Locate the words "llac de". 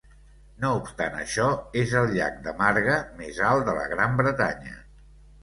2.15-2.55